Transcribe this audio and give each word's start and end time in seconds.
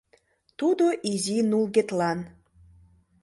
Тудо 0.59 0.85
изи 1.11 1.37
нулгетлан. 1.49 2.19